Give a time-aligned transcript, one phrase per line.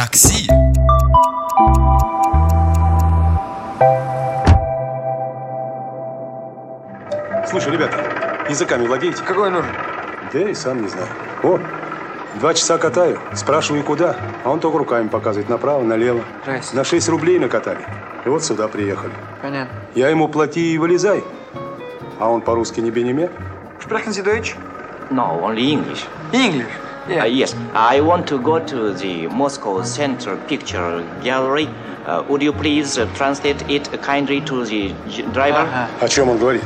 [0.00, 0.48] Такси.
[7.46, 9.22] Слушай, ребята, языками владеете?
[9.22, 9.70] Какой нужен?
[10.32, 11.06] Да я и сам не знаю.
[11.42, 11.58] О,
[12.36, 16.24] два часа катаю, спрашиваю, куда, а он только руками показывает направо, налево.
[16.44, 16.76] Здрасте.
[16.76, 17.84] На 6 рублей накатали.
[18.24, 19.12] И вот сюда приехали.
[19.42, 19.74] Понятно.
[19.94, 21.22] Я ему плати и вылезай.
[22.18, 23.28] А он по-русски не бенеме?
[23.86, 24.56] Sprechen Sie Deutsch?
[25.10, 26.06] No, only English.
[26.32, 26.72] English.
[27.08, 27.24] Uh, Yeah.
[27.24, 31.68] yes, I want to go to the Moscow Central Picture Gallery.
[32.06, 34.92] Uh, would you please uh, translate it kindly to the
[35.32, 35.62] driver?
[35.66, 35.88] Ага.
[36.00, 36.62] О чем он говорит?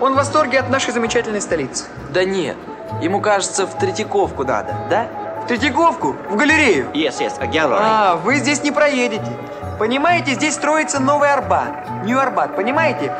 [0.00, 1.84] Он в восторге от нашей замечательной столицы.
[2.10, 2.56] Да нет,
[3.02, 5.08] ему кажется, в Третьяковку надо, да?
[5.44, 6.14] В Третьяковку?
[6.30, 6.86] В галерею?
[6.94, 7.80] Yes, yes, a gallery.
[7.80, 9.26] А, вы здесь не проедете.
[9.78, 12.04] Понимаете, здесь строится новый Арбат.
[12.04, 13.12] Нью-Арбат, понимаете?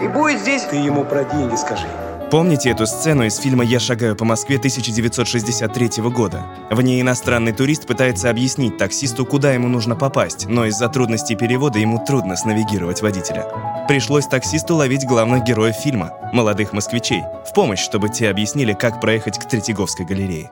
[0.00, 0.62] И будет здесь...
[0.64, 1.86] Ты ему про деньги скажи.
[2.32, 6.46] Помните эту сцену из фильма «Я шагаю по Москве» 1963 года?
[6.70, 11.78] В ней иностранный турист пытается объяснить таксисту, куда ему нужно попасть, но из-за трудностей перевода
[11.78, 13.84] ему трудно снавигировать водителя.
[13.86, 19.38] Пришлось таксисту ловить главных героев фильма– молодых москвичей, в помощь, чтобы те объяснили, как проехать
[19.38, 20.50] к Третьяковской галерее.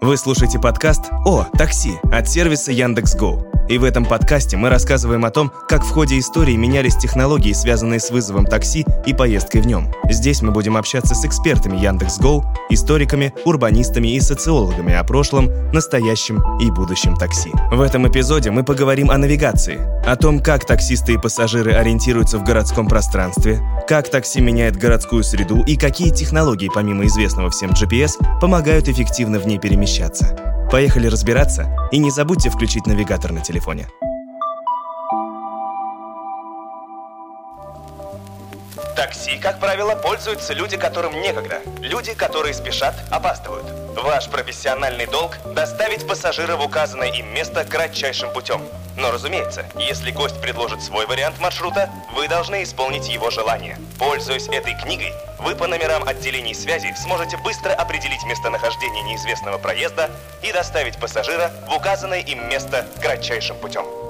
[0.00, 3.51] Вы слушаете подкаст «О, такси» от сервиса Яндекс.Го.
[3.68, 8.00] И в этом подкасте мы рассказываем о том, как в ходе истории менялись технологии, связанные
[8.00, 9.92] с вызовом такси и поездкой в нем.
[10.10, 16.70] Здесь мы будем общаться с экспертами Яндекс.Го, историками, урбанистами и социологами о прошлом, настоящем и
[16.70, 17.50] будущем такси.
[17.70, 22.44] В этом эпизоде мы поговорим о навигации, о том, как таксисты и пассажиры ориентируются в
[22.44, 28.88] городском пространстве, как такси меняет городскую среду и какие технологии, помимо известного всем GPS, помогают
[28.88, 30.36] эффективно в ней перемещаться.
[30.70, 33.86] Поехали разбираться, и не забудьте включить навигатор на телефоне.
[38.96, 41.60] Такси, как правило, пользуются люди, которым некогда.
[41.80, 43.66] Люди, которые спешат, опаздывают.
[43.96, 48.62] Ваш профессиональный долг– доставить пассажира в указанное им место кратчайшим путем.
[48.96, 53.78] Но, разумеется, если гость предложит свой вариант маршрута, вы должны исполнить его желание.
[53.98, 60.10] Пользуясь этой книгой, вы по номерам отделений связи сможете быстро определить местонахождение неизвестного проезда
[60.42, 64.01] и доставить пассажира в указанное им место кратчайшим путем.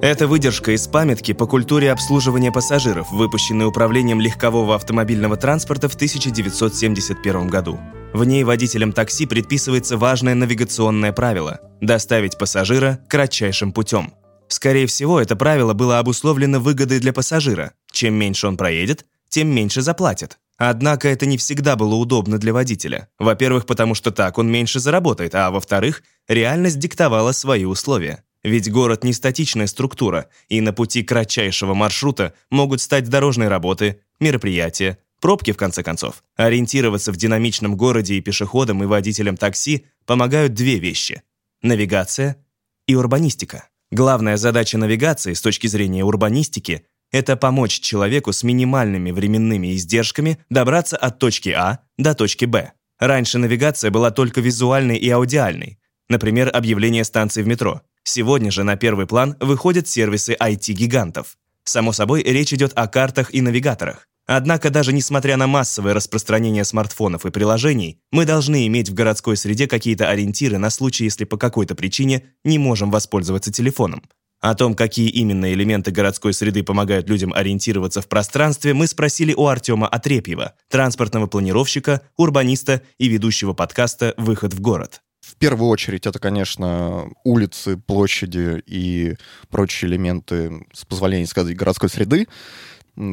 [0.00, 7.48] Это выдержка из памятки по культуре обслуживания пассажиров, выпущенной Управлением легкового автомобильного транспорта в 1971
[7.48, 7.80] году.
[8.12, 14.12] В ней водителям такси предписывается важное навигационное правило– доставить пассажира кратчайшим путем.
[14.46, 17.72] Скорее всего, это правило было обусловлено выгодой для пассажира.
[17.90, 20.38] Чем меньше он проедет, тем меньше заплатит.
[20.58, 23.08] Однако это не всегда было удобно для водителя.
[23.18, 28.22] Во-первых, потому что так он меньше заработает, а во-вторых, реальность диктовала свои условия.
[28.48, 34.98] Ведь город не статичная структура, и на пути кратчайшего маршрута могут стать дорожные работы, мероприятия,
[35.20, 36.24] пробки в конце концов.
[36.34, 41.22] Ориентироваться в динамичном городе и пешеходам, и водителям такси помогают две вещи–
[41.62, 42.42] навигация
[42.86, 43.68] и урбанистика.
[43.90, 50.96] Главная задача навигации с точки зрения урбанистики– это помочь человеку с минимальными временными издержками добраться
[50.96, 52.72] от точки А до точки Б.
[52.98, 55.78] Раньше навигация была только визуальной и аудиальной,
[56.08, 57.82] например, объявление станции в метро.
[58.04, 61.36] Сегодня же на первый план выходят сервисы IT-гигантов.
[61.64, 64.08] Само собой, речь идет о картах и навигаторах.
[64.26, 69.66] Однако даже несмотря на массовое распространение смартфонов и приложений, мы должны иметь в городской среде
[69.66, 74.02] какие-то ориентиры на случай, если по какой-то причине не можем воспользоваться телефоном.
[74.40, 79.46] О том, какие именно элементы городской среды помогают людям ориентироваться в пространстве, мы спросили у
[79.46, 85.00] Артема Отрепьева, транспортного планировщика, урбаниста и ведущего подкаста «Выход в город».
[85.38, 89.16] Первую очередь это, конечно, улицы, площади и
[89.50, 92.26] прочие элементы, с позволения сказать, городской среды.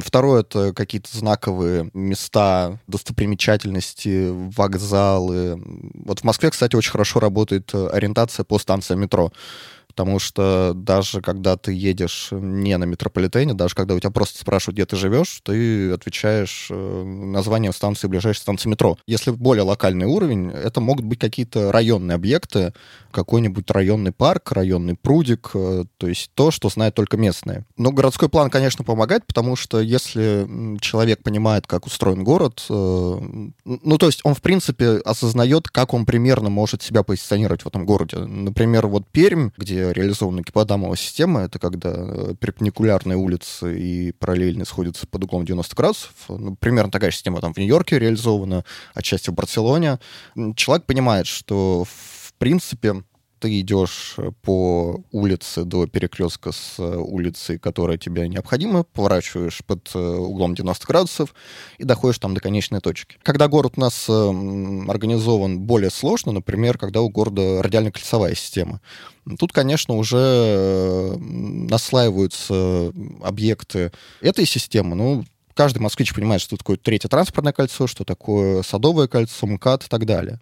[0.02, 5.62] Второе— это какие-то знаковые места, достопримечательности, вокзалы.
[5.94, 9.32] Вот в Москве, кстати, очень хорошо работает ориентация по станциям метро.
[9.96, 14.74] Потому что даже когда ты едешь не на метрополитене, даже когда у тебя просто спрашивают,
[14.74, 18.98] где ты живешь, ты отвечаешь э, названием станции ближайшей станции метро.
[19.06, 22.74] Если более локальный уровень, это могут быть какие-то районные объекты,
[23.10, 27.64] какой-нибудь районный парк, районный прудик, э, то есть то, что знают только местные.
[27.78, 30.46] Но городской план, конечно, помогает, потому что если
[30.80, 33.18] человек понимает, как устроен город, э,
[33.64, 37.86] ну, то есть он, в принципе, осознает, как он примерно может себя позиционировать в этом
[37.86, 38.18] городе.
[38.18, 45.24] Например, вот Пермь, где реализована гиподамовая система, это когда перпендикулярные улицы и параллельно сходятся под
[45.24, 46.12] углом 90 градусов.
[46.28, 49.98] Ну, примерно такая система там в Нью-Йорке реализована, отчасти в Барселоне.
[50.54, 53.02] Человек понимает, что в принципе
[53.38, 60.86] ты идешь по улице до перекрестка с улицей, которая тебе необходима, поворачиваешь под углом 90
[60.86, 61.34] градусов
[61.78, 63.18] и доходишь там до конечной точки.
[63.22, 68.80] Когда город у нас организован более сложно, например, когда у города радиально-кольцевая система,
[69.40, 72.92] Тут, конечно, уже наслаиваются
[73.24, 73.90] объекты
[74.20, 74.94] этой системы.
[74.94, 75.24] Ну,
[75.56, 80.04] каждый москвич понимает, что такое третье транспортное кольцо, что такое садовое кольцо, МКАД и так
[80.04, 80.38] далее.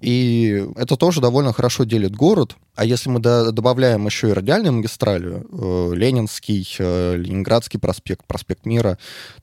[0.00, 2.56] И это тоже довольно хорошо делит город.
[2.74, 8.98] А если мы добавляем еще и радиальную магистраль, э, Ленинский, э, Ленинградский проспект, проспект Мира,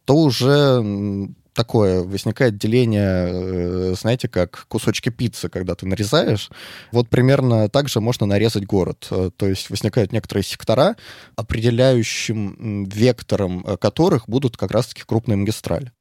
[0.06, 0.84] то уже
[1.54, 6.50] такое возникает деление, э, знаете, как кусочки пиццы, когда ты нарезаешь.
[6.92, 9.08] Вот примерно так же можно нарезать город.
[9.12, 10.96] Э, то есть возникают некоторые сектора,
[11.36, 15.92] определяющим вектором э, которых будут как раз-таки крупные магистрали.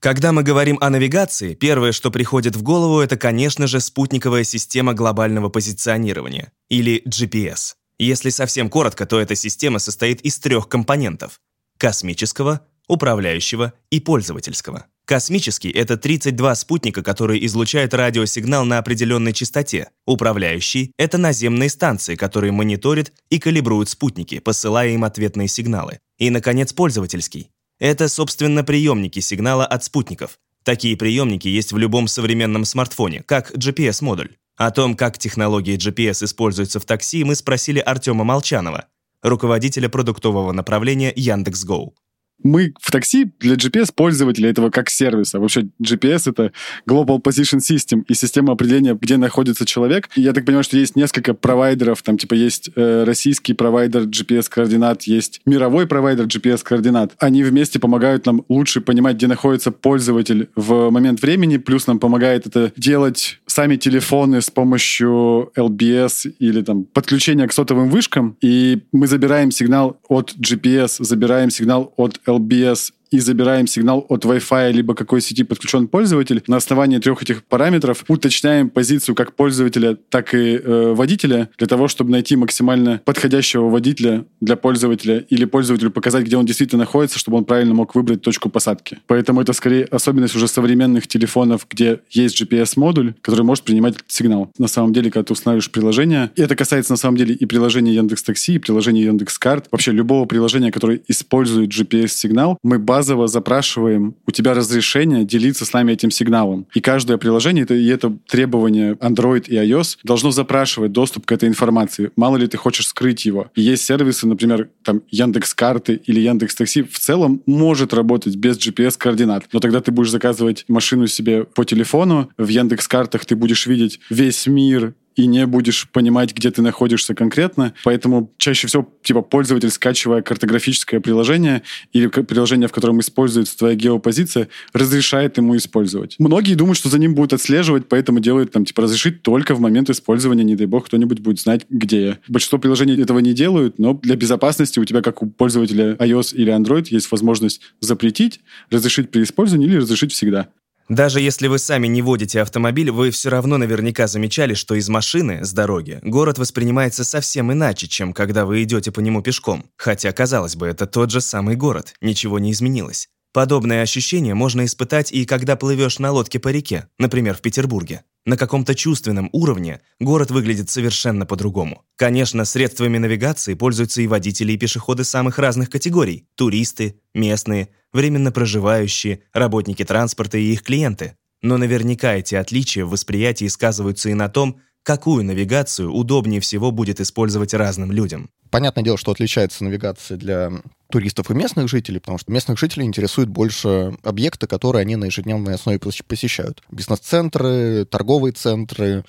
[0.00, 4.94] Когда мы говорим о навигации, первое, что приходит в голову, это, конечно же, спутниковая система
[4.94, 7.74] глобального позиционирования, или GPS.
[7.98, 11.40] Если совсем коротко, то эта система состоит из трех компонентов–
[11.78, 14.86] космического, управляющего и пользовательского.
[15.04, 19.88] Космический— это 32 спутника, которые излучают радиосигнал на определенной частоте.
[20.06, 26.00] Управляющий— это наземные станции, которые мониторят и калибруют спутники, посылая им ответные сигналы.
[26.18, 27.50] И, наконец, пользовательский.
[27.78, 30.38] Это, собственно, приемники сигнала от спутников.
[30.62, 34.36] Такие приемники есть в любом современном смартфоне, как GPS-модуль.
[34.56, 38.86] О том, как технологии GPS используются в такси, мы спросили Артема Молчанова,
[39.22, 41.94] руководителя продуктового направления Яндекс.Гоу
[42.42, 45.40] мы в такси для GPS-пользователя этого как сервиса.
[45.40, 46.52] Вообще GPS— это
[46.88, 50.08] Global Position System и система определения, где находится человек.
[50.14, 55.02] И я так понимаю, что есть несколько провайдеров, там типа есть э, российский провайдер GPS-координат,
[55.02, 57.12] есть мировой провайдер GPS-координат.
[57.18, 62.46] Они вместе помогают нам лучше понимать, где находится пользователь в момент времени, плюс нам помогает
[62.46, 69.06] это делать сами телефоны с помощью LBS или там подключения к сотовым вышкам, и мы
[69.06, 75.20] забираем сигнал от GPS, забираем сигнал от LBS и забираем сигнал от Wi-Fi либо какой
[75.20, 76.42] сети подключен пользователь.
[76.46, 81.88] На основании трех этих параметров уточняем позицию как пользователя, так и э, водителя для того,
[81.88, 87.38] чтобы найти максимально подходящего водителя для пользователя или пользователю показать, где он действительно находится, чтобы
[87.38, 88.98] он правильно мог выбрать точку посадки.
[89.06, 94.50] Поэтому это скорее особенность уже современных телефонов, где есть GPS-модуль, который может принимать сигнал.
[94.58, 97.94] На самом деле, когда ты устанавливаешь приложение, и это касается на самом деле и приложения
[97.94, 103.28] Яндекс Такси, и приложения Яндекс Карт, вообще любого приложения, которое использует GPS-сигнал, мы базово базово
[103.28, 106.66] запрашиваем у тебя разрешение делиться с нами этим сигналом.
[106.74, 111.48] И каждое приложение, это, и это требование Android и iOS, должно запрашивать доступ к этой
[111.48, 112.10] информации.
[112.16, 113.52] Мало ли ты хочешь скрыть его.
[113.54, 118.58] И есть сервисы, например, там Яндекс Карты или Яндекс Такси в целом может работать без
[118.58, 119.44] GPS-координат.
[119.52, 124.00] Но тогда ты будешь заказывать машину себе по телефону, в Яндекс Картах ты будешь видеть
[124.10, 127.74] весь мир и не будешь понимать, где ты находишься конкретно.
[127.82, 131.62] Поэтому чаще всего типа пользователь, скачивая картографическое приложение
[131.92, 136.14] или приложение, в котором используется твоя геопозиция, разрешает ему использовать.
[136.20, 139.90] Многие думают, что за ним будут отслеживать, поэтому делают там типа разрешить только в момент
[139.90, 142.18] использования, не дай бог, кто-нибудь будет знать, где я.
[142.28, 146.56] Большинство приложений этого не делают, но для безопасности у тебя, как у пользователя iOS или
[146.56, 148.38] Android, есть возможность запретить,
[148.70, 150.48] разрешить при использовании или разрешить всегда.
[150.88, 155.44] Даже если вы сами не водите автомобиль, вы все равно наверняка замечали, что из машины,
[155.44, 159.70] с дороги, город воспринимается совсем иначе, чем когда вы идете по нему пешком.
[159.76, 163.08] Хотя, казалось бы, это тот же самый город, ничего не изменилось.
[163.32, 168.02] Подобное ощущение можно испытать и когда плывешь на лодке по реке, например, в Петербурге.
[168.24, 171.84] На каком-то чувственном уровне город выглядит совершенно по-другому.
[171.96, 179.22] Конечно, средствами навигации пользуются и водители, и пешеходы самых разных категорий– туристы, местные, временно проживающие,
[179.32, 181.16] работники транспорта и их клиенты.
[181.40, 187.00] Но наверняка эти отличия в восприятии сказываются и на том, какую навигацию удобнее всего будет
[187.00, 188.30] использовать разным людям.
[188.50, 190.52] Понятное дело, что отличается навигация для
[190.90, 195.54] туристов и местных жителей, потому что местных жителей интересуют больше объекты, которые они на ежедневной
[195.54, 196.62] основе посещают.
[196.70, 199.04] Бизнес-центры, торговые центры,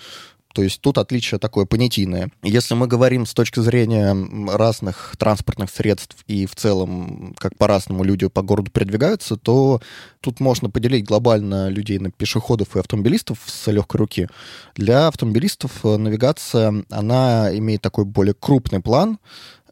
[0.53, 2.31] то есть тут отличие такое понятийное.
[2.41, 4.15] Если мы говорим с точки зрения
[4.51, 9.79] разных транспортных средств и в целом, как по-разному люди по городу передвигаются, то
[10.21, 14.27] тут можно поделить глобально людей на пешеходов и автомобилистов с легкой руки.
[14.75, 19.19] Для автомобилистов навигация, она имеет такой более крупный план,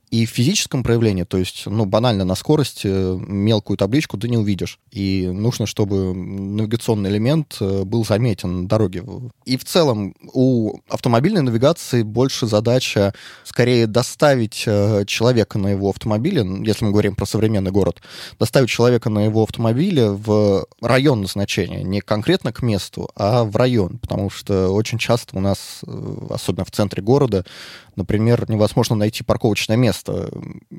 [0.10, 4.80] и в физическом проявлении, то есть, ну, банально на скорости мелкую табличку ты не увидишь.
[4.92, 9.04] И нужно, чтобы навигационный элемент э, был заметен на дороге.
[9.44, 16.46] И в целом у автомобильной навигации больше задача скорее доставить э, человека на его автомобиле,
[16.64, 18.02] если мы говорим про современный город,
[18.40, 23.98] доставить человека на его автомобиле в район назначения, не конкретно к месту, а в район,
[23.98, 27.46] потому что очень часто у нас, э, особенно в центре города,
[27.98, 30.32] например, невозможно найти парковочное место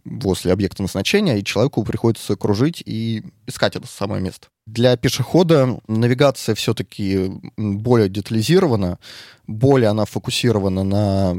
[0.04, 4.48] возле объекта назначения, и человеку приходится кружить и искать это самое место.
[4.68, 8.98] Для пешехода навигация все-таки более детализирована,
[9.46, 11.30] более она фокусирована на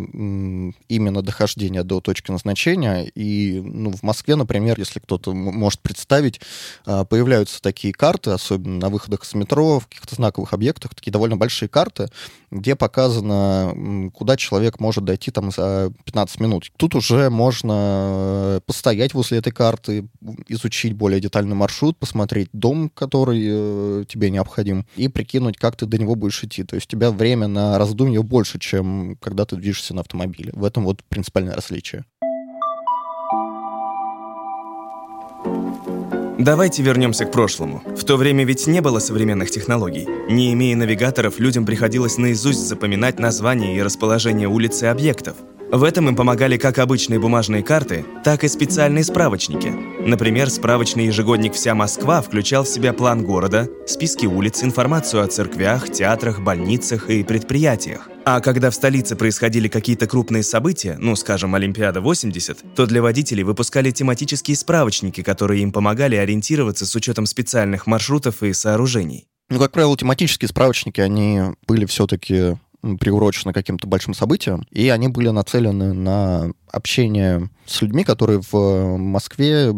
[0.88, 3.04] именно дохождение до точки назначения.
[3.04, 6.42] И ну, в Москве, например, если кто-то может представить,
[6.88, 11.38] а, появляются такие карты, особенно на выходах с метро, в каких-то знаковых объектах, такие довольно
[11.38, 12.08] большие карты,
[12.50, 16.72] где показано, куда человек может дойти там за 15 минут.
[16.78, 20.08] Тут уже можно постоять возле этой карты,
[20.48, 25.98] изучить более детальный маршрут, посмотреть дом, который э, тебе необходим, и прикинуть, как ты до
[25.98, 26.64] него будешь идти.
[26.64, 30.52] То есть у тебя время на раздумье больше, чем когда ты движешься на автомобиле.
[30.54, 32.06] В этом вот принципиальное различие.
[36.40, 37.84] Давайте вернемся к прошлому.
[37.98, 40.08] В то время ведь не было современных технологий.
[40.30, 45.36] Не имея навигаторов, людям приходилось наизусть запоминать названия и расположение улиц и объектов.
[45.72, 49.72] В этом им помогали как обычные бумажные карты, так и специальные справочники.
[50.02, 55.92] Например, справочный ежегодник «Вся Москва» включал в себя план города, списки улиц, информацию о церквях,
[55.92, 58.10] театрах, больницах и предприятиях.
[58.26, 63.44] А когда в столице происходили какие-то крупные события, ну, скажем, Олимпиада 80, то для водителей
[63.44, 69.28] выпускали тематические справочники, которые им помогали ориентироваться с учетом специальных маршрутов и сооружений.
[69.52, 72.58] Ну, как правило, тематические справочники, они были все-таки
[73.00, 79.74] приурочены каким-то большим событиям, и они были нацелены на общение с людьми, которые в Москве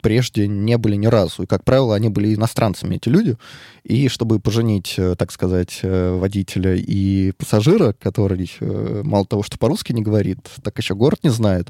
[0.00, 1.42] прежде не были ни разу.
[1.42, 3.36] И, как правило, они были иностранцами, эти люди.
[3.84, 9.58] И чтобы поженить, э, так сказать, э, водителя и пассажира, который э, мало того, что
[9.58, 11.68] по-русски не говорит, так еще город не знает,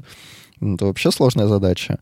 [0.61, 1.99] это вообще сложная задача.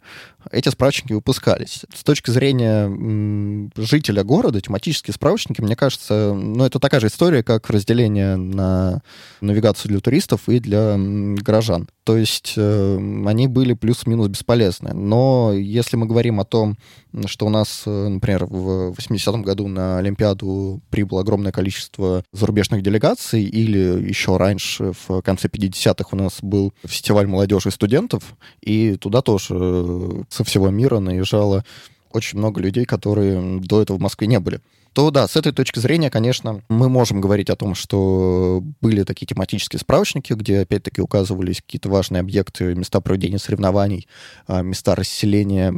[0.52, 1.86] Эти справочники выпускались.
[1.94, 7.70] С точки зрения жителя города, тематические справочники, мне кажется, ну, это такая же история, как
[7.70, 9.02] разделение на
[9.42, 11.88] навигацию для туристов и для горожан.
[12.06, 14.94] То есть э, они были плюс-минус бесполезны.
[14.94, 16.78] Но если мы говорим о том,
[17.26, 23.44] что у нас, э, например, в 80-м году на Олимпиаду прибыло огромное количество зарубежных делегаций,
[23.44, 29.24] или еще раньше, в конце 50-х, у нас был фестиваль молодежи и студентов, и туда
[29.24, 31.66] тоже э, со всего мира наезжало
[32.12, 34.62] очень много людей, которые до этого в Москве не были
[34.96, 39.26] то да, с этой точки зрения, конечно, мы можем говорить о том, что были такие
[39.26, 44.08] тематические справочники, где опять-таки указывались какие-то важные объекты, места проведения соревнований,
[44.48, 45.74] а, места расселения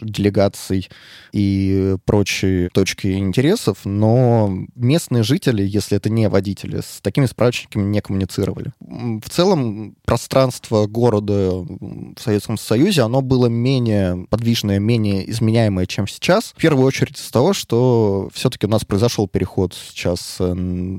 [0.00, 0.88] делегаций
[1.32, 8.00] и прочие точки интересов, но местные жители, если это не водители, с такими справочниками не
[8.00, 8.72] коммуницировали.
[8.78, 16.52] В целом пространство города в Советском Союзе, оно было менее подвижное, менее изменяемое, чем сейчас.
[16.56, 20.54] В первую очередь из-за того, что все-таки у нас произошел переход сейчас э,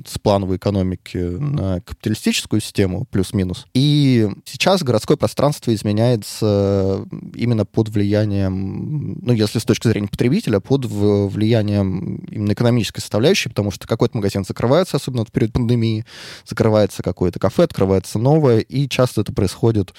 [0.07, 3.67] с плановой экономики на капиталистическую систему, плюс-минус.
[3.75, 10.85] И сейчас городское пространство изменяется именно под влиянием, ну, если с точки зрения потребителя, под
[10.85, 16.05] влиянием именно экономической составляющей, потому что какой-то магазин закрывается, особенно в период пандемии,
[16.43, 19.93] закрывается какое-то кафе, открывается новое, и часто это происходит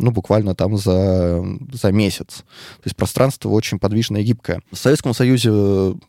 [0.00, 2.38] ну, буквально там за, за месяц.
[2.78, 4.62] То есть пространство очень подвижное и гибкое.
[4.72, 5.50] В Советском Союзе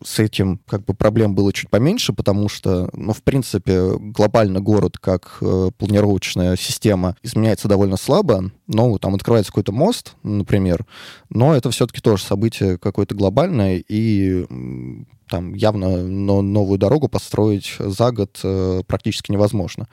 [0.04, 4.98] с этим как бы проблем было чуть поменьше, потому что, ну, в принципе, глобально город
[4.98, 8.52] как э, планировочная система изменяется довольно слабо.
[8.68, 10.86] Но там открывается какой-то мост, например,
[11.30, 14.46] но это все-таки тоже событие какое-то глобальное, и
[15.30, 19.88] там явно но новую дорогу построить за год э, практически невозможно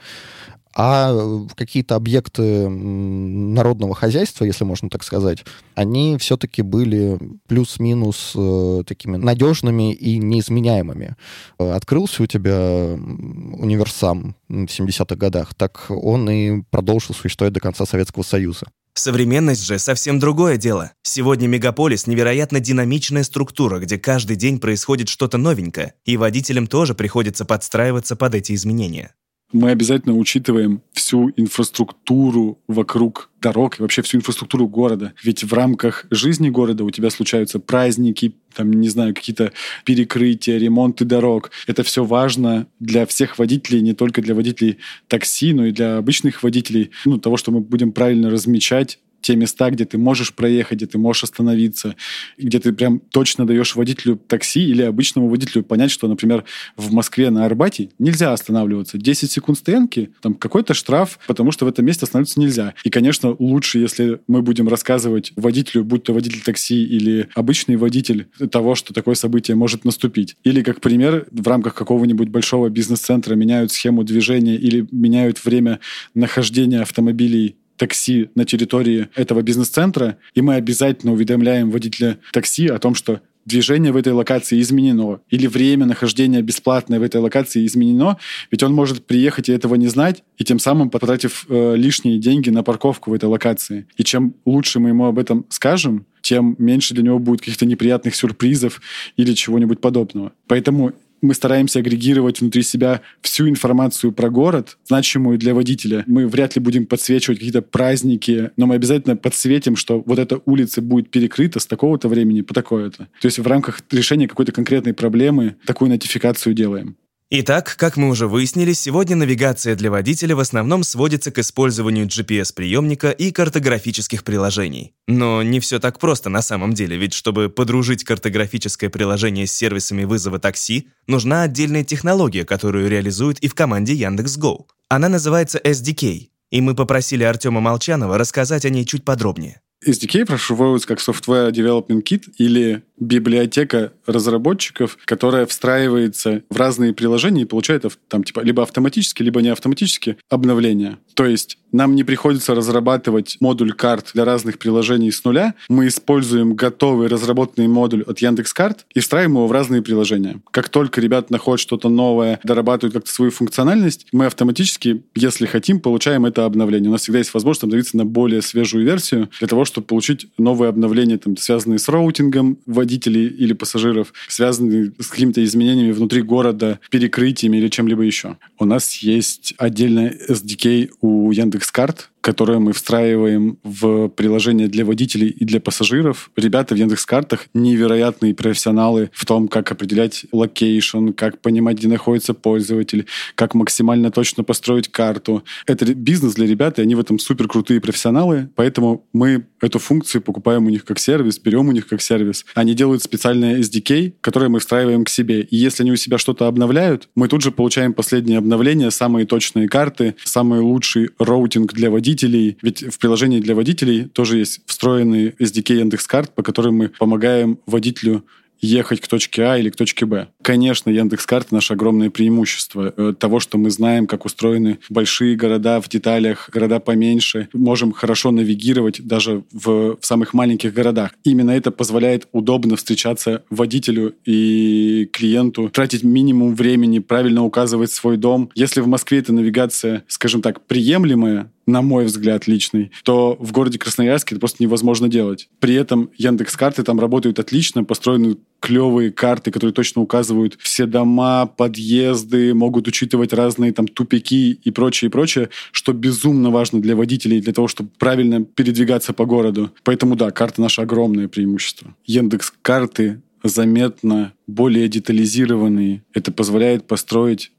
[0.74, 5.44] а какие-то объекты народного хозяйства, если можно так сказать,
[5.74, 11.16] они все-таки были плюс-минус э, такими надежными и неизменяемыми.
[11.58, 18.22] Открылся у тебя универсам в 70-х годах, так он и продолжил существовать до конца Советского
[18.22, 18.66] Союза.
[18.94, 20.90] Современность же совсем другое дело.
[21.02, 27.44] Сегодня мегаполис– невероятно динамичная структура, где каждый день происходит что-то новенькое, и водителям тоже приходится
[27.44, 29.14] подстраиваться под эти изменения
[29.52, 35.14] мы обязательно учитываем всю инфраструктуру вокруг дорог и вообще всю инфраструктуру города.
[35.22, 39.52] Ведь в рамках жизни города у тебя случаются праздники, там, не знаю, какие-то
[39.84, 41.50] перекрытия, ремонты дорог.
[41.66, 46.42] Это все важно для всех водителей, не только для водителей такси, но и для обычных
[46.42, 46.90] водителей.
[47.04, 50.98] Ну, того, что мы будем правильно размечать те места, где ты можешь проехать, где ты
[50.98, 51.96] можешь остановиться,
[52.36, 56.44] где ты прям точно даешь водителю такси или обычному водителю понять, что, например,
[56.76, 58.98] в Москве на Арбате нельзя останавливаться.
[58.98, 62.74] 10 секунд стоянки, там какой-то штраф, потому что в этом месте остановиться нельзя.
[62.84, 68.28] И, конечно, лучше, если мы будем рассказывать водителю, будь то водитель такси или обычный водитель,
[68.50, 70.36] того, что такое событие может наступить.
[70.44, 75.80] Или, как пример, в рамках какого-нибудь большого бизнес-центра меняют схему движения или меняют время
[76.14, 82.94] нахождения автомобилей такси на территории этого бизнес-центра, и мы обязательно уведомляем водителя такси о том,
[82.94, 88.18] что движение в этой локации изменено, или время нахождения бесплатное в этой локации изменено,
[88.50, 92.50] ведь он может приехать и этого не знать, и тем самым потратив э, лишние деньги
[92.50, 93.86] на парковку в этой локации.
[93.96, 98.14] И чем лучше мы ему об этом скажем, тем меньше для него будет каких-то неприятных
[98.14, 98.82] сюрпризов
[99.16, 100.32] или чего-нибудь подобного.
[100.46, 106.04] Поэтому мы стараемся агрегировать внутри себя всю информацию про город, значимую для водителя.
[106.06, 110.82] Мы вряд ли будем подсвечивать какие-то праздники, но мы обязательно подсветим, что вот эта улица
[110.82, 113.08] будет перекрыта с такого-то времени по такое-то.
[113.20, 116.96] То есть в рамках решения какой-то конкретной проблемы такую нотификацию делаем.
[117.30, 123.10] Итак, как мы уже выяснили, сегодня навигация для водителя в основном сводится к использованию GPS-приемника
[123.10, 124.94] и картографических приложений.
[125.06, 130.04] Но не все так просто на самом деле, ведь чтобы подружить картографическое приложение с сервисами
[130.04, 134.66] вызова такси, нужна отдельная технология, которую реализуют и в команде Яндекс.Го.
[134.88, 139.60] Она называется SDK, и мы попросили Артема Молчанова рассказать о ней чуть подробнее.
[139.86, 147.46] SDK прошиваются как Software Development Kit или библиотека разработчиков, которая встраивается в разные приложения и
[147.46, 150.98] получает там типа либо автоматически, либо не автоматически обновления.
[151.14, 155.54] То есть нам не приходится разрабатывать модуль карт для разных приложений с нуля.
[155.68, 160.40] Мы используем готовый разработанный модуль от Яндекс.Карт и встраиваем его в разные приложения.
[160.50, 166.24] Как только ребята находят что-то новое, дорабатывают как-то свою функциональность, мы автоматически, если хотим, получаем
[166.24, 166.88] это обновление.
[166.88, 170.68] У нас всегда есть возможность обновиться на более свежую версию для того, чтобы получить новые
[170.68, 177.58] обновления, там, связанные с роутингом водителей или пассажиров, связанные с какими-то изменениями внутри города, перекрытиями
[177.58, 178.36] или чем-либо еще.
[178.58, 185.44] У нас есть отдельная SDK у Яндекс.Карт, которое мы встраиваем в приложение для водителей и
[185.44, 186.30] для пассажиров.
[186.36, 193.06] Ребята в Яндекс.Картах невероятные профессионалы в том, как определять location, как понимать, где находится пользователь,
[193.34, 195.44] как максимально точно построить карту.
[195.66, 200.22] Это бизнес для ребят, и они в этом супер крутые профессионалы, поэтому мы эту функцию
[200.22, 202.44] покупаем у них как сервис, берем у них как сервис.
[202.54, 205.42] Они делают специальное SDK, которое мы встраиваем к себе.
[205.42, 209.68] И если они у себя что-то обновляют, мы тут же получаем последние обновления, самые точные
[209.68, 212.56] карты, самый лучший routing для водителей, водителей.
[212.62, 218.24] Ведь в приложении для водителей тоже есть встроенный SDK Яндекс.Карт, по которым мы помогаем водителю
[218.60, 220.28] ехать к точке А или к точке Б.
[220.42, 225.88] Конечно, Яндекс.Карта— наше огромное преимущество э, того, что мы знаем, как устроены большие города в
[225.88, 227.48] деталях, города поменьше.
[227.52, 231.12] Можем хорошо навигировать даже в, в самых маленьких городах.
[231.24, 238.50] Именно это позволяет удобно встречаться водителю и клиенту, тратить минимум времени, правильно указывать свой дом.
[238.54, 243.78] Если в Москве эта навигация, скажем так, приемлемая, на мой взгляд личный, то в городе
[243.78, 245.48] Красноярске это просто невозможно делать.
[245.60, 251.46] При этом Яндекс карты там работают отлично, построены клевые карты, которые точно указывают все дома,
[251.46, 257.40] подъезды, могут учитывать разные там тупики и прочее, и прочее, что безумно важно для водителей,
[257.40, 259.70] для того, чтобы правильно передвигаться по городу.
[259.84, 261.94] Поэтому да, карта наше огромное преимущество.
[262.06, 266.02] Яндекс карты заметно более детализированные.
[266.14, 267.52] Это позволяет построить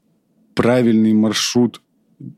[0.54, 1.80] правильный маршрут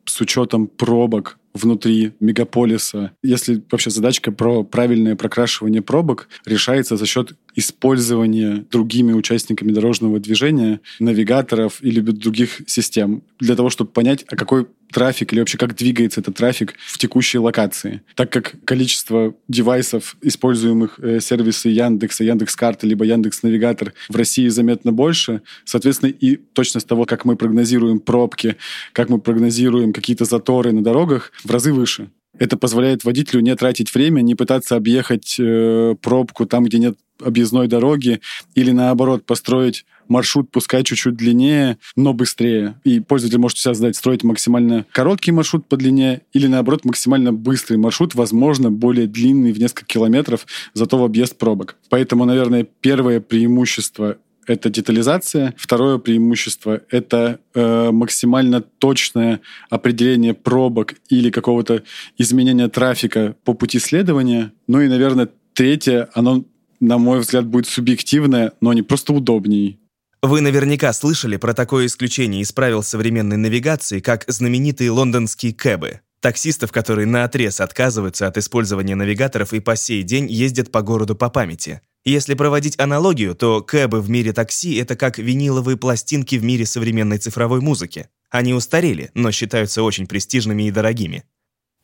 [0.05, 3.13] с учетом пробок, внутри мегаполиса.
[3.23, 10.81] Если вообще задачка про правильное прокрашивание пробок решается за счет использования другими участниками дорожного движения,
[10.99, 16.21] навигаторов или других систем, для того, чтобы понять, а какой трафик или вообще как двигается
[16.21, 18.03] этот трафик в текущей локации.
[18.15, 24.93] Так как количество девайсов, используемых э, сервисы Яндекса, Яндекс.Карты, либо Яндекс Навигатор в России заметно
[24.93, 28.57] больше, соответственно, и точность того, как мы прогнозируем пробки,
[28.93, 32.11] как мы прогнозируем какие-то заторы на дорогах, в разы выше.
[32.39, 37.69] Это позволяет водителю не тратить время, не пытаться объехать э, пробку там, где нет объездной
[37.69, 38.21] дороги,
[38.55, 42.79] или наоборот построить маршрут пускай чуть-чуть длиннее, но быстрее.
[42.85, 47.77] И пользователь может себя задать строить максимально короткий маршрут по длине или, наоборот, максимально быстрый
[47.77, 51.77] маршрут, возможно, более длинный в несколько километров, зато в объезд пробок.
[51.89, 54.19] Поэтому, наверное, первое преимущество
[54.53, 55.55] это детализация.
[55.57, 61.83] Второе преимущество— это э, максимально точное определение пробок или какого-то
[62.19, 64.53] изменения трафика по пути следования.
[64.67, 66.45] Ну и, наверное, третье, оно,
[66.81, 69.79] на мой взгляд, будет субъективное, но не просто удобнее.
[70.23, 76.01] Вы наверняка слышали про такое исключение из правил современной навигации, как знаменитые лондонские кэбы.
[76.21, 81.29] Таксистов, которые наотрез отказываются от использования навигаторов и по сей день ездят по городу по
[81.29, 81.81] памяти.
[82.05, 87.19] Если проводить аналогию, то кэбы в мире такси— это как виниловые пластинки в мире современной
[87.19, 88.09] цифровой музыки.
[88.29, 91.25] Они устарели, но считаются очень престижными и дорогими.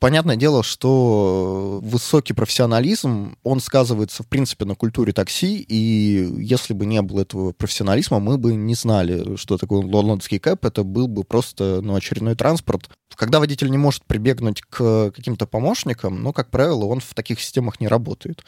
[0.00, 6.86] Понятное дело, что высокий профессионализм, он сказывается, в принципе, на культуре такси, и если бы
[6.86, 11.24] не было этого профессионализма, мы бы не знали, что такое лондонский кэп, это был бы
[11.24, 12.88] просто ну, очередной транспорт.
[13.16, 17.80] Когда водитель не может прибегнуть к каким-то помощникам, ну, как правило, он в таких системах
[17.80, 18.44] не работает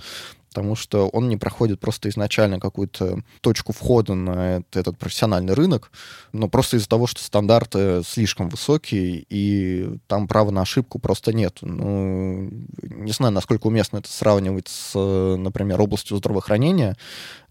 [0.50, 5.92] потому что он не проходит просто изначально какую-то точку входа на этот профессиональный рынок,
[6.32, 11.58] но просто из-за того, что стандарты слишком высокие, и там права на ошибку просто нет.
[11.62, 12.50] Ну,
[12.82, 16.96] не знаю, насколько уместно это сравнивать с, например, областью здравоохранения,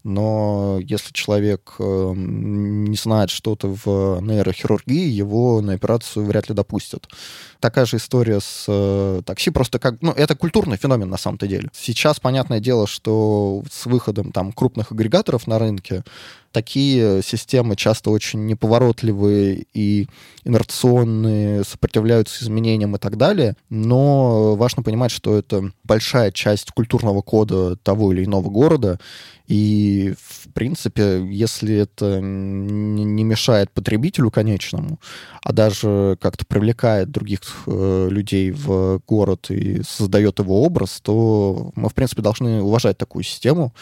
[0.02, 7.08] но если человек э, не знает что-то в нейрохирургии, его на операцию вряд ли допустят.
[7.60, 11.68] Такая же история с э, такси, просто как, ну, это культурный феномен на самом-то деле.
[11.72, 16.02] Сейчас, понятное дело, что с выходом там крупных агрегаторов на рынке
[16.52, 20.08] такие системы часто очень неповоротливые и
[20.44, 23.56] инерционные, сопротивляются изменениям и так далее.
[23.68, 28.98] Но важно понимать, что это большая часть культурного кода того или иного города,
[29.50, 35.00] и, в принципе, если это не мешает потребителю конечному,
[35.42, 41.88] а даже как-то привлекает других э, людей в город и создает его образ, то мы,
[41.88, 43.74] в принципе, должны уважать такую систему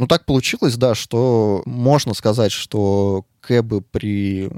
[0.00, 4.50] ну, так получилось, да, что можно сказать, что кэбы при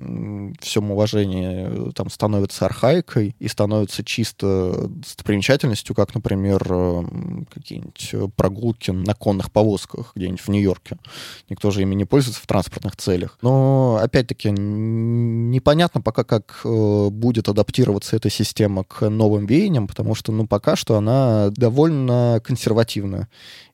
[0.61, 6.63] всем уважении там становятся архаикой и становятся чисто достопримечательностью, как, например,
[7.53, 10.99] какие-нибудь прогулки на конных повозках где-нибудь в Нью-Йорке.
[11.49, 13.39] Никто же ими не пользуется в транспортных целях.
[13.41, 20.33] Но, опять-таки, непонятно пока, как э, будет адаптироваться эта система к новым веяниям, потому что,
[20.33, 23.29] ну, пока что она довольно консервативна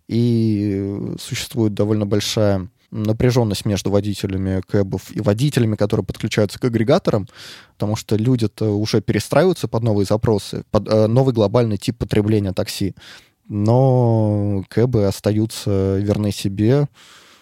[0.08, 7.28] и существует довольно большая напряженность между водителями кэбов и водителями, которые подключаются к агрегаторам,
[7.74, 12.94] потому что люди-то уже перестраиваются под новые запросы, под э, новый глобальный тип потребления такси.
[13.48, 16.88] Но кэбы остаются верны себе.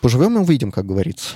[0.00, 1.35] Поживем и увидим, как говорится.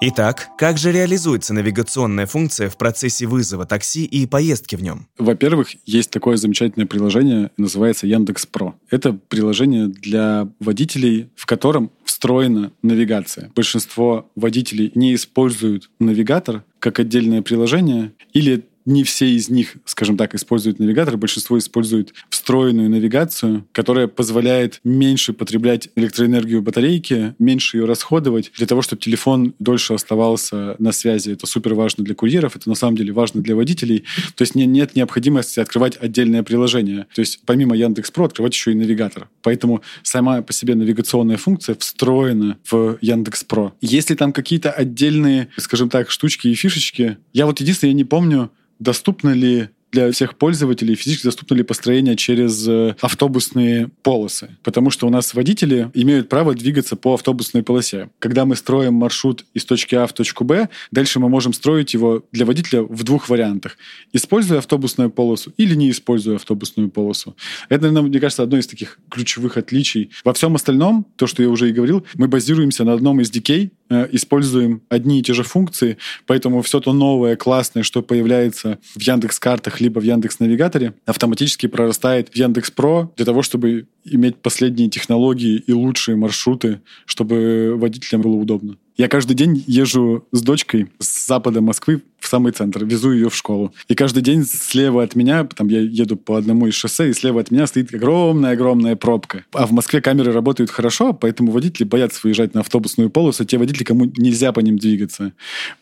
[0.00, 5.08] Итак, как же реализуется навигационная функция в процессе вызова такси и поездки в нем?
[5.18, 8.76] Во-первых, есть такое замечательное приложение, называется Яндекс Про.
[8.90, 13.50] Это приложение для водителей, в котором встроена навигация.
[13.56, 20.34] Большинство водителей не используют навигатор как отдельное приложение или не все из них, скажем так,
[20.34, 28.50] используют навигатор, большинство используют встроенную навигацию, которая позволяет меньше потреблять электроэнергию батарейки, меньше ее расходовать,
[28.56, 31.32] для того, чтобы телефон дольше оставался на связи.
[31.32, 34.04] Это супер важно для курьеров, это на самом деле важно для водителей.
[34.34, 37.06] То есть нет необходимости открывать отдельное приложение.
[37.14, 39.28] То есть помимо Яндекс Про открывать еще и навигатор.
[39.42, 43.74] Поэтому сама по себе навигационная функция встроена в Яндекс Про.
[43.82, 48.50] Если там какие-то отдельные, скажем так, штучки и фишечки, я вот единственное, я не помню,
[48.78, 54.56] доступно ли для всех пользователей физически доступно ли построение через э, автобусные полосы.
[54.62, 58.10] Потому что у нас водители имеют право двигаться по автобусной полосе.
[58.18, 62.24] Когда мы строим маршрут из точки А в точку Б, дальше мы можем строить его
[62.32, 63.76] для водителя в двух вариантах.
[64.12, 67.36] Используя автобусную полосу или не используя автобусную полосу.
[67.68, 70.10] Это, мне кажется, одно из таких ключевых отличий.
[70.24, 73.72] Во всем остальном, то, что я уже и говорил, мы базируемся на одном из дикей,
[73.88, 75.96] э, используем одни и те же функции,
[76.26, 79.38] поэтому все то новое, классное, что появляется в Яндекс
[79.80, 85.56] либо в Яндекс Навигаторе, автоматически прорастает в Яндекс Про для того, чтобы иметь последние технологии
[85.56, 88.76] и лучшие маршруты, чтобы водителям было удобно.
[88.98, 93.36] Я каждый день езжу с дочкой с запада Москвы в самый центр, везу ее в
[93.36, 93.72] школу.
[93.86, 97.40] И каждый день слева от меня, там я еду по одному из шоссе, и слева
[97.40, 99.44] от меня стоит огромная-огромная пробка.
[99.52, 103.84] А в Москве камеры работают хорошо, поэтому водители боятся выезжать на автобусную полосу, те водители,
[103.84, 105.32] кому нельзя по ним двигаться.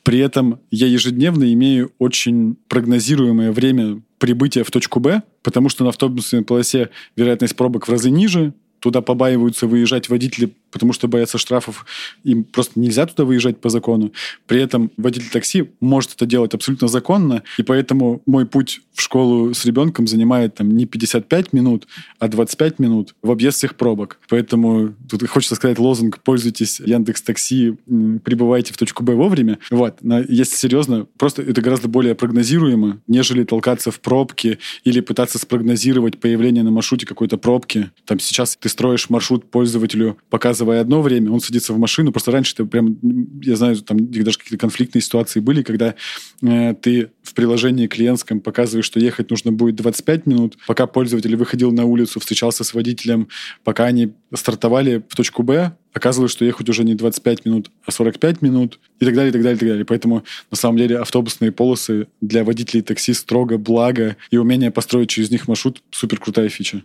[0.03, 5.89] При этом я ежедневно имею очень прогнозируемое время прибытия в точку Б, потому что на
[5.91, 8.53] автобусной полосе вероятность пробок в разы ниже,
[8.87, 11.87] туда побаиваются выезжать водители потому что боятся штрафов,
[12.23, 14.13] им просто нельзя туда выезжать по закону.
[14.47, 19.55] При этом водитель такси может это делать абсолютно законно, и поэтому мой путь в школу
[19.55, 21.87] с ребенком занимает там не 55 минут,
[22.19, 24.19] а 25 минут в объезд всех пробок.
[24.29, 27.77] Поэтому тут хочется сказать лозунг «Пользуйтесь Яндекс Такси,
[28.25, 29.59] прибывайте в точку Б вовремя».
[29.71, 29.99] Вот.
[30.03, 36.19] Но если серьезно, просто это гораздо более прогнозируемо, нежели толкаться в пробке или пытаться спрогнозировать
[36.19, 37.91] появление на маршруте какой-то пробки.
[38.05, 42.13] Там сейчас ты строишь маршрут пользователю, показывая одно время, он садится в машину.
[42.13, 42.99] Просто раньше ты прям,
[43.41, 45.95] я знаю, там даже какие-то конфликтные ситуации были, когда
[46.43, 51.73] э, ты в приложении клиентском показываешь, что ехать нужно будет 25 минут, пока пользователь выходил
[51.73, 53.29] на улицу, встречался с водителем,
[53.65, 58.43] пока они стартовали в точку Б, оказывалось, что ехать уже не 25 минут, а 45
[58.43, 59.85] минут и так далее, и так далее, и так далее.
[59.87, 65.31] Поэтому, на самом деле, автобусные полосы для водителей такси строго благо, и умение построить через
[65.31, 66.83] них маршрут– супер крутая фича.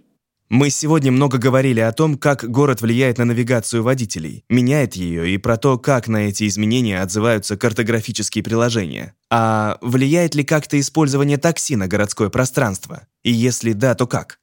[0.53, 5.37] Мы сегодня много говорили о том, как город влияет на навигацию водителей, меняет ее и
[5.37, 9.15] про то, как на эти изменения отзываются картографические приложения.
[9.29, 13.07] А влияет ли как-то использование такси на городское пространство?
[13.23, 14.40] И если да, то как?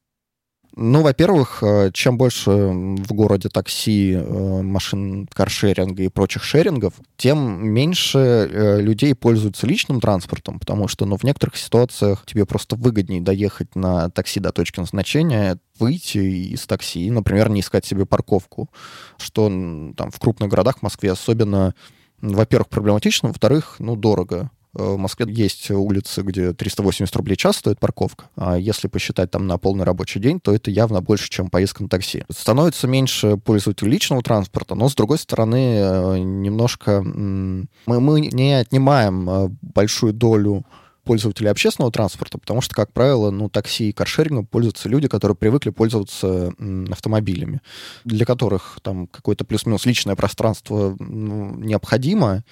[0.81, 7.69] Ну, во-первых, э, чем больше в городе такси, э, машин каршеринга и прочих шерингов, тем
[7.69, 13.21] меньше э, людей пользуются личным транспортом, потому что ну, в некоторых ситуациях тебе просто выгоднее
[13.21, 18.71] доехать на такси до точки назначения, выйти из такси например, не искать себе парковку,
[19.17, 19.49] что
[19.97, 21.75] там в крупных городах, в Москве особенно,
[22.21, 24.53] во-первых, проблематично, во-вторых, ну, дорого.
[24.75, 28.27] Э, в Москве есть улицы, где 380 рублей час стоит парковка.
[28.37, 31.89] А если посчитать там на полный рабочий день, то это явно больше, чем поездка на
[31.89, 32.25] такси.
[32.31, 39.31] Становится меньше пользователей личного транспорта, но, с другой стороны, э, немножко мы, мы не отнимаем
[39.31, 40.65] э, большую долю
[41.09, 45.71] пользователей общественного транспорта, потому что, как правило, ну, такси и каршерингом пользуются люди, которые привыкли
[45.71, 46.53] пользоваться
[46.91, 47.63] автомобилями,
[48.05, 52.45] для которых там какое-то плюс-минус личное пространство ну, необходимо,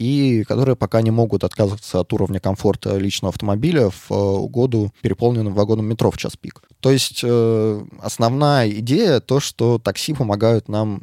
[0.00, 5.52] и которые пока не могут отказываться от уровня комфорта личного автомобиля в э, угоду переполненным
[5.52, 6.62] вагоном метро в час пик.
[6.80, 11.02] То есть э, основная идея то, что такси помогают нам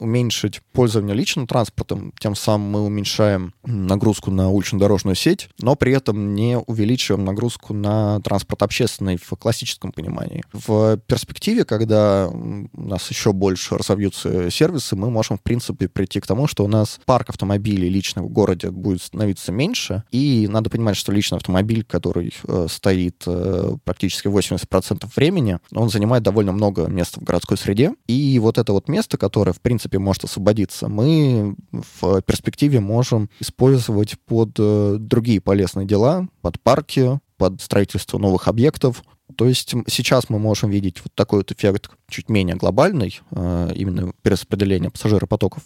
[0.00, 6.34] уменьшить пользование личным транспортом, тем самым мы уменьшаем нагрузку на улично-дорожную сеть, но при этом
[6.34, 10.42] не увеличиваем нагрузку на транспорт общественный в классическом понимании.
[10.52, 16.26] В перспективе, когда у нас еще больше разовьются сервисы, мы можем, в принципе, прийти к
[16.26, 20.04] тому, что у нас парк автомобилей личного городе будет становиться меньше.
[20.10, 26.22] И надо понимать, что личный автомобиль, который э, стоит э, практически 80% времени, он занимает
[26.22, 27.94] довольно много места в городской среде.
[28.06, 34.18] И вот это вот место, которое, в принципе, может освободиться, мы в перспективе можем использовать
[34.26, 39.02] под э, другие полезные дела, под парки, под строительство новых объектов,
[39.36, 44.12] то есть сейчас мы можем видеть вот такой вот эффект чуть менее глобальный, э, именно
[44.22, 45.62] перераспределение пассажиропотоков,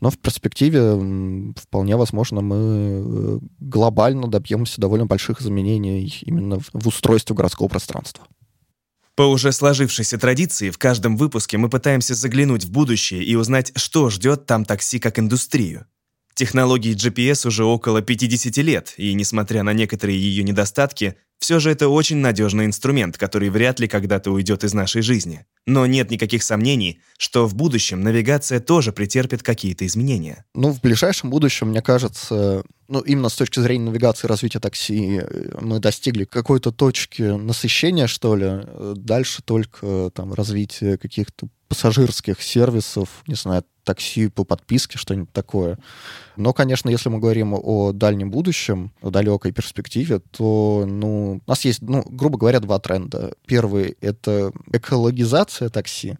[0.00, 7.34] но в перспективе вполне возможно мы э, глобально добьемся довольно больших изменений именно в устройстве
[7.34, 8.26] городского пространства.
[9.14, 14.10] По уже сложившейся традиции, в каждом выпуске мы пытаемся заглянуть в будущее и узнать, что
[14.10, 15.86] ждет там такси как индустрию.
[16.36, 21.88] Технологии GPS уже около 50 лет, и несмотря на некоторые ее недостатки, все же это
[21.88, 25.46] очень надежный инструмент, который вряд ли когда-то уйдет из нашей жизни.
[25.64, 30.44] Но нет никаких сомнений, что в будущем навигация тоже претерпит какие-то изменения.
[30.54, 35.22] Ну, в ближайшем будущем, мне кажется, ну, именно с точки зрения навигации и развития такси
[35.62, 38.60] мы достигли какой-то точки насыщения, что ли.
[38.94, 45.78] Дальше только там развитие каких-то пассажирских сервисов, не знаю, такси по подписке, что-нибудь такое.
[46.36, 51.64] Но, конечно, если мы говорим о дальнем будущем, о далекой перспективе, то, ну, у нас
[51.64, 53.32] есть, ну, грубо говоря, два тренда.
[53.46, 56.18] Первый— это экологизация такси,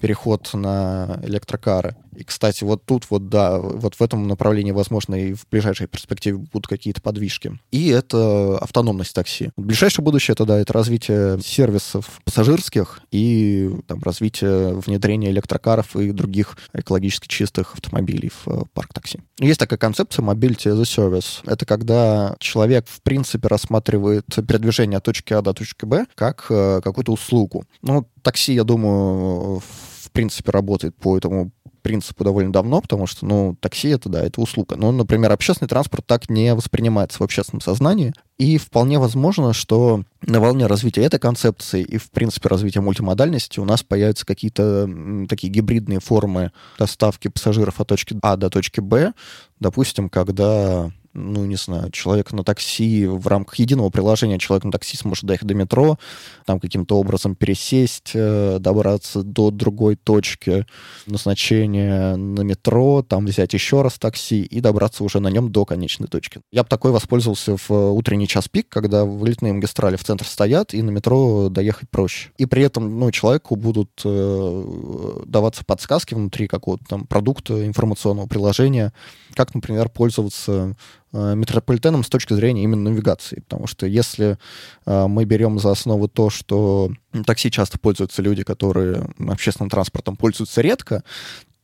[0.00, 1.96] переход на электрокары.
[2.18, 6.38] И, кстати, вот тут вот, да, вот в этом направлении, возможно, и в ближайшей перспективе
[6.38, 7.60] будут какие-то подвижки.
[7.70, 9.50] И это автономность такси.
[9.56, 16.58] Ближайшее будущее это, да, это развитие сервисов пассажирских и там, развитие внедрения электрокаров и других
[16.72, 19.20] экологически чистых автомобилей в э, парк такси.
[19.38, 21.40] Есть такая концепция mobility as a service.
[21.46, 26.80] Это когда человек, в принципе, рассматривает передвижение от точки А до точки Б как э,
[26.82, 27.64] какую-то услугу.
[27.82, 29.62] Ну, такси, я думаю,
[30.08, 31.52] в принципе, работает по этому
[31.88, 34.76] принципу довольно давно, потому что, ну, такси это, да, это услуга.
[34.76, 38.12] Но, например, общественный транспорт так не воспринимается в общественном сознании.
[38.36, 43.64] И вполне возможно, что на волне развития этой концепции и, в принципе, развития мультимодальности у
[43.64, 44.86] нас появятся какие-то
[45.30, 49.14] такие гибридные формы доставки пассажиров от точки А до точки Б.
[49.58, 54.96] Допустим, когда ну, не знаю, человек на такси в рамках единого приложения, человек на такси
[54.96, 55.98] сможет доехать до метро,
[56.46, 60.66] там каким-то образом пересесть, э, добраться до другой точки
[61.06, 66.08] назначения на метро, там взять еще раз такси и добраться уже на нем до конечной
[66.08, 66.40] точки.
[66.52, 70.82] Я бы такой воспользовался в утренний час пик, когда вылетные магистрали в центр стоят, и
[70.82, 72.30] на метро доехать проще.
[72.38, 78.92] И при этом, ну, человеку будут э, даваться подсказки внутри какого-то там продукта, информационного приложения,
[79.34, 80.76] как, например, пользоваться
[81.12, 83.40] метрополитеном с точки зрения именно навигации.
[83.40, 84.38] Потому что если
[84.86, 86.90] э, мы берем за основу то, что
[87.26, 91.02] такси часто пользуются люди, которые общественным транспортом пользуются редко,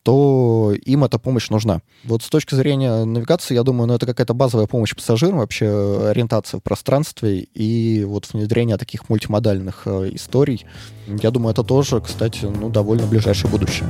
[0.04, 1.80] то им эта помощь нужна.
[2.04, 6.60] Вот с точки зрения навигации, я думаю, ну, это какая-то базовая помощь пассажирам, вообще ориентация
[6.60, 10.66] в пространстве и вот внедрение таких мультимодальных э, историй.
[11.06, 13.88] Я думаю, это тоже, кстати, ну, довольно ближайшее будущее.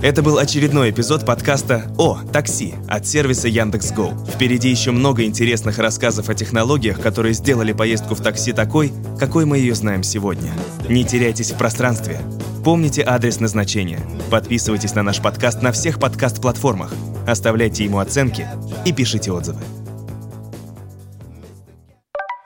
[0.00, 4.12] Это был очередной эпизод подкаста «О, такси» от сервиса Яндекс.Го.
[4.32, 9.58] Впереди еще много интересных рассказов о технологиях, которые сделали поездку в такси такой, какой мы
[9.58, 10.52] ее знаем сегодня.
[10.88, 12.20] Не теряйтесь в пространстве.
[12.64, 14.00] Помните адрес назначения.
[14.30, 16.92] Подписывайтесь на наш подкаст на всех подкаст-платформах.
[17.26, 18.46] Оставляйте ему оценки
[18.84, 19.60] и пишите отзывы.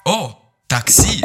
[0.07, 0.39] О,
[0.69, 1.23] такси!